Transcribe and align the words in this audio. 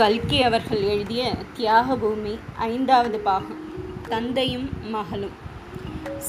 கல்கி 0.00 0.38
அவர்கள் 0.42 0.82
எழுதிய 0.82 1.22
தியாகபூமி 1.56 2.32
ஐந்தாவது 2.66 3.18
பாகம். 3.20 3.58
தந்தையும் 4.08 4.68
மகளும். 4.94 5.34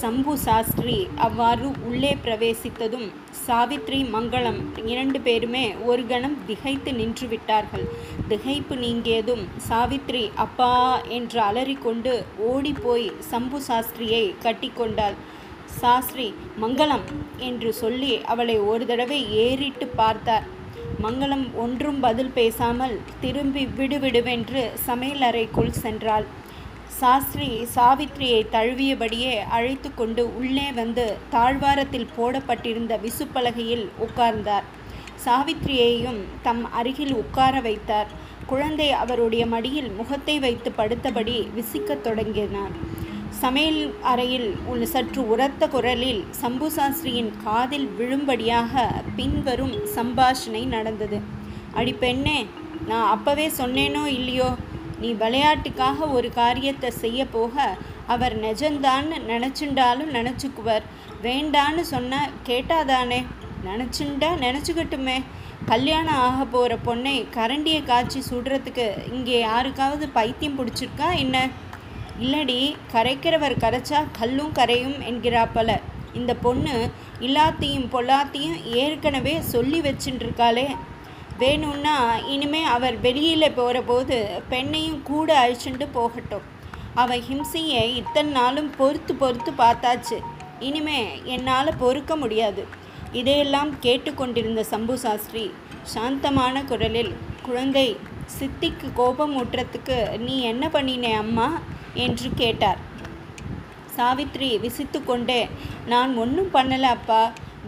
சம்பு 0.00 0.32
சாஸ்திரி 0.38 0.96
அவ்வாறு 1.26 1.66
உள்ளே 1.88 2.10
பிரவேசித்ததும் 2.24 3.06
சாவித்ரி 3.46 4.00
மங்களம் 4.16 4.60
இரண்டு 4.92 5.20
பேருமே 5.20 5.64
ஒரு 5.90 6.02
கணம் 6.06 6.36
திகைத்து 6.46 6.92
நின்று 6.94 7.28
விட்டார்கள். 7.28 7.86
திகைப்பு 8.28 8.76
நீங்கியதும் 8.84 9.44
சாவித்ரி 9.68 10.24
அப்பா 10.46 10.74
என்று 11.18 11.40
அலறிக்கொண்டு 11.48 12.14
ஓடிப்போய் 12.52 13.08
சம்பு 13.32 13.60
சாஸ்திரியை 13.68 14.24
கட்டிக்கொண்டாள் 14.46 15.18
சாஸ்திரி 15.80 16.34
மங்களம் 16.62 17.06
என்று 17.36 17.72
சொல்லி 17.72 18.14
அவளை 18.22 18.58
ஒரு 18.72 18.86
தடவை 18.86 19.20
ஏறிட்டு 19.44 19.86
பார்த்தார். 19.86 20.48
மங்களம் 21.02 21.44
ஒன்றும் 21.54 22.00
பதில் 22.00 22.30
பேசாமல் 22.34 23.00
திரும்பி 23.20 23.62
விடுவிடுவென்று 23.78 24.62
சமையலறைக்குள் 24.86 25.72
சென்றாள். 25.82 26.26
சாஸ்திரி 26.86 27.48
சாவித்ரியை 27.74 28.40
தழுவியபடியே 28.52 29.34
அழைத்து 29.50 29.94
கொண்டு 29.94 30.36
உள்ளே 30.36 30.72
வந்து 30.72 31.16
தாழ்வாரத்தில் 31.30 32.08
போடப்பட்டிருந்த 32.16 32.98
விசுப்பலகையில் 33.04 33.86
உட்கார்ந்தார். 34.06 34.66
சாவித்ரியையும் 35.24 36.20
தம் 36.42 36.72
அருகில் 36.72 37.14
உட்கார 37.14 37.60
வைத்தார். 37.60 38.06
குழந்தை 38.46 38.92
அவருடைய 38.92 39.46
மடியில் 39.46 39.90
முகத்தை 39.90 40.38
வைத்து 40.38 40.72
படுத்தபடி 40.78 41.36
விசிக்கத் 41.54 42.02
தொடங்கினார். 42.02 42.74
சமையல் 43.42 43.82
அறையில் 44.10 44.48
உள்ள 44.70 44.86
சற்று 44.92 45.20
உரத்த 45.32 45.62
குரலில் 45.74 46.22
சம்பு 46.40 46.68
சாஸ்திரியின் 46.76 47.30
காதில் 47.44 47.86
விழும்படியாக 47.98 48.82
பின்வரும் 49.18 49.76
சம்பாஷணை 49.96 50.62
நடந்தது. 50.74 51.18
அடி 51.78 51.92
பெண்ணே 52.02 52.38
நான் 52.90 53.10
அப்பவே 53.14 53.46
சொன்னேனோ 53.60 54.02
இல்லையோ? 54.18 54.48
நீ 55.02 55.10
விளையாட்டுக்காக 55.22 56.08
ஒரு 56.16 56.28
காரியத்தை 56.40 56.90
செய்ய 57.02 57.20
போக 57.36 57.54
அவர் 58.14 58.34
நிஜந்தான்னு 58.46 59.18
நினச்சுண்டாலும் 59.32 60.12
நினச்சிக்குவர். 60.18 60.84
வேண்டான்னு 61.26 61.84
சொன்ன 61.94 62.22
கேட்டாதானே? 62.48 63.20
நினச்சுண்டா 63.68 64.30
நினச்சிக்கட்டுமே. 64.46 65.16
கல்யாணம் 65.72 66.20
ஆக 66.26 66.44
போகிற 66.44 66.74
பொண்ணை 66.86 67.16
கரண்டியை 67.38 67.80
காய்ச்சி 67.90 68.20
சுடுறதுக்கு 68.30 68.86
இங்கே 69.16 69.38
யாருக்காவது 69.48 70.06
பைத்தியம் 70.18 70.58
பிடிச்சிருக்கா 70.58 71.08
என்ன? 71.24 71.38
இல்லடி 72.18 72.76
கரைக்கிறவர் 72.92 73.60
கரைச்சா 73.60 74.06
கல்லும் 74.18 74.52
கரையும் 74.52 74.98
என்கிறாப்பல. 75.10 75.80
இந்த 76.12 76.34
பொண்ணு 76.34 76.90
இல்லாத்தையும் 77.20 77.88
பொல்லாத்தையும் 77.92 78.64
ஏற்கனவே 78.64 79.40
சொல்லி 79.40 79.80
வச்சுட்டுருக்காளே 79.80 80.66
வேணும்னா 81.38 82.16
இனிமே 82.26 82.62
அவர் 82.64 83.00
வெளியில் 83.00 83.54
போகிற 83.54 83.82
போது 83.82 84.40
பெண்ணையும் 84.50 85.02
கூட 85.02 85.28
அழிச்சுட்டு 85.42 85.86
போகட்டும். 85.92 86.46
அவள் 86.94 87.22
ஹிம்சையை 87.28 87.84
இத்தனை 87.96 88.32
நாளும் 88.32 88.70
பொறுத்து 88.76 89.14
பொறுத்து 89.14 89.50
பார்த்தாச்சு. 89.50 90.18
இனிமே 90.58 91.22
என்னால் 91.24 91.78
பொறுக்க 91.78 92.16
முடியாது. 92.16 92.64
இதையெல்லாம் 93.12 93.70
கேட்டுக்கொண்டிருந்த 93.80 94.62
சம்பு 94.64 94.98
சாஸ்திரி 94.98 95.52
சாந்தமான 95.82 96.62
குரலில் 96.62 97.14
குழந்தை 97.42 97.96
சித்திக்கு 98.38 98.88
கோபம் 98.94 99.44
ஊட்டுறதுக்கு 99.44 100.18
நீ 100.18 100.40
என்ன 100.40 100.68
பண்ணினே 100.68 101.12
அம்மா? 101.12 101.58
என்று 101.94 102.30
கேட்டார். 102.34 102.80
சாவித்ரி 103.96 104.60
விசித்து 104.60 105.04
கொண்டே 105.04 105.48
நான் 105.86 106.16
ஒன்றும் 106.16 106.52
பண்ணலை 106.54 106.88
அப்பா. 106.96 107.22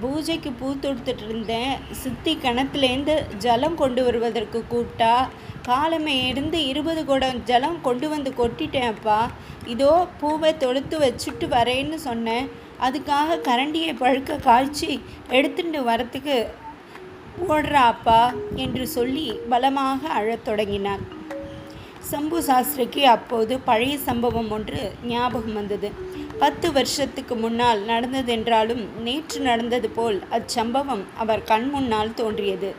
பூஜைக்கு 0.00 0.50
பூ 0.52 0.68
தொடுத்துட்டு 0.74 1.24
இருந்தேன். 1.28 1.72
சித்தி 1.90 2.38
கிணத்துலேருந்து 2.42 3.14
ஜலம் 3.38 3.74
கொண்டு 3.74 4.04
வருவதற்கு 4.04 4.64
கூப்பிட்டா 4.72 5.28
காலமே 5.68 6.26
இருந்து 6.26 6.66
இருபது 6.66 7.04
குடம் 7.04 7.40
ஜலம் 7.44 7.80
கொண்டு 7.80 8.08
வந்து 8.08 8.30
கொட்டிட்டேன் 8.38 8.90
அப்பா. 8.94 9.30
இதோ 9.66 10.06
பூவை 10.20 10.56
தொடுத்து 10.56 10.98
வச்சுட்டு 10.98 11.48
வரேன்னு 11.48 11.94
சொன்னேன். 11.94 12.48
அதுக்காக 12.86 13.38
கரண்டியை 13.48 13.92
பழுக்க 14.02 14.36
காய்ச்சி 14.36 15.00
எடுத்துட்டு 15.28 15.80
வரத்துக்கு 15.90 16.46
ஓடுறா 17.48 17.82
அப்பா 17.94 18.32
என்று 18.54 18.86
சொல்லி 18.88 19.26
பலமாக 19.48 20.08
அழத் 20.08 20.44
தொடங்கினான் 20.44 21.04
சம்பு 22.10 22.38
சாஸ்திரிக்கு 22.42 23.02
அப்போது 23.14 23.54
பழைய 23.58 23.94
சம்பவம் 23.98 24.50
ஒன்று 24.50 24.82
ஞாபகம் 25.04 25.52
வந்தது. 25.52 25.88
பத்து 26.38 26.66
வருஷத்துக்கு 26.72 27.34
முன்னால் 27.34 27.80
நடந்ததென்றாலும் 27.86 28.82
நேற்று 29.02 29.40
நடந்தது 29.40 29.88
போல் 29.88 30.18
அச்சம்பவம் 30.30 31.04
அவர் 31.16 31.42
கண் 31.44 31.68
முன்னால் 31.70 32.14
தோன்றியது. 32.14 32.70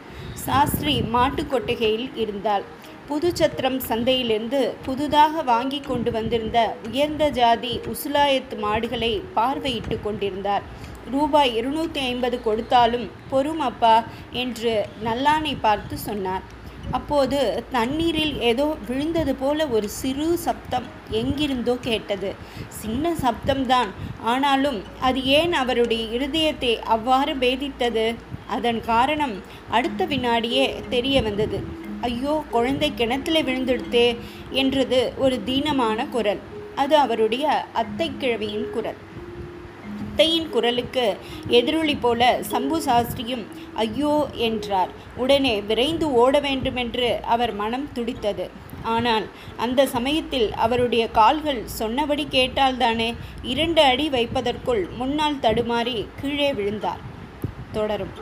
சாஸ்திரி 0.45 0.95
மாட்டுக் 1.15 1.51
கொட்டகையில் 1.51 2.09
இருந்தாள். 2.15 2.65
புதுச்சத்திரம் 3.09 3.79
சந்தையிலிருந்து 3.89 4.61
புதுதாக 4.85 5.41
வாங்கி 5.41 5.79
கொண்டு 5.79 6.11
வந்திருந்த 6.11 6.59
உயர்ந்த 6.87 7.27
ஜாதி 7.29 7.73
உசுலாயத்து 7.93 8.57
மாடுகளை 8.59 9.13
பார்வையிட்டு 9.35 9.97
கொண்டிருந்தார். 10.01 10.65
ரூபாய் 11.11 11.51
இருநூற்றி 11.55 12.01
ஐம்பது 12.01 12.39
கொடுத்தாலும் 12.41 13.09
பொறும் 13.29 13.59
அப்பா 13.59 13.95
என்று 14.31 14.73
நல்லானை 15.03 15.53
பார்த்து 15.61 15.97
சொன்னார். 15.97 16.43
அப்போது 16.91 17.63
தண்ணீரில் 17.71 18.35
ஏதோ 18.41 18.75
விழுந்தது 18.87 19.35
போல 19.35 19.67
ஒரு 19.67 19.87
சிறு 19.89 20.37
சப்தம் 20.37 20.87
எங்கிருந்தோ 21.09 21.77
கேட்டது. 21.81 22.29
சின்ன 22.67 23.13
சப்தம்தான். 23.23 23.89
ஆனாலும் 24.23 24.79
அது 24.99 25.19
ஏன் 25.23 25.53
அவருடைய 25.53 26.03
இருதயத்தை 26.17 26.73
அவ்வாறு 26.95 27.33
பேதித்தது? 27.33 28.15
அதன் 28.47 28.81
காரணம் 28.81 29.35
அடுத்த 29.69 30.05
வினாடியே 30.05 30.65
தெரிய 30.89 31.21
வந்தது. 31.21 31.59
ஐயோ 32.01 32.43
குழந்தை 32.51 32.89
கிணத்துல 32.95 33.41
விழுந்துடுத்தே 33.41 34.07
என்றது 34.51 35.13
ஒரு 35.17 35.37
தீனமான 35.45 36.09
குரல். 36.09 36.41
அது 36.75 36.95
அவருடைய 36.97 37.45
அத்தை 37.73 38.11
கிழவியின் 38.17 38.69
குரல். 38.71 38.99
அத்தையின் 40.19 40.49
குரலுக்கு 40.53 41.03
எதிரொலி 41.57 41.93
போல 42.01 42.21
சம்பு 42.49 42.77
சாஸ்திரியும் 42.85 43.43
ஐயோ 43.83 44.15
என்றார். 44.47 44.89
உடனே 45.23 45.53
விரைந்து 45.69 46.07
ஓட 46.21 46.39
வேண்டுமென்று 46.45 47.09
அவர் 47.33 47.53
மனம் 47.61 47.85
துடித்தது. 47.97 48.45
ஆனால் 48.93 49.25
அந்த 49.65 49.85
சமயத்தில் 49.93 50.47
அவருடைய 50.65 51.05
கால்கள் 51.19 51.61
சொன்னபடி 51.79 52.25
கேட்டால்தானே 52.35 53.09
இரண்டு 53.53 53.81
அடி 53.91 54.07
வைப்பதற்குள் 54.17 54.83
முன்னால் 54.99 55.41
தடுமாறி 55.45 55.95
கீழே 56.21 56.49
விழுந்தார். 56.59 57.01
தொடரும். 57.77 58.13